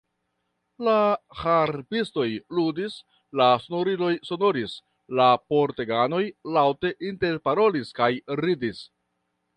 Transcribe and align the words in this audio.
La 0.85 0.93
harpistoj 1.41 2.25
ludis, 2.59 2.95
la 3.41 3.49
sonoriloj 3.67 4.11
sonoris, 4.31 4.75
la 5.21 5.29
korteganoj 5.55 6.23
laŭte 6.57 6.95
interparolis 7.11 7.97
kaj 8.01 8.13
ridis. 8.47 8.87